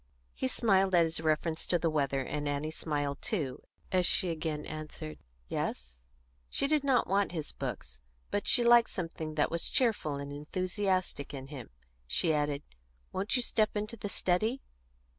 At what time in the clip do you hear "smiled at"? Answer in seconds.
0.47-1.03